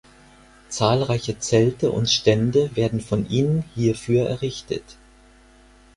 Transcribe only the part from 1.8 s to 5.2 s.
und Stände werden von ihnen hierfür errichtet.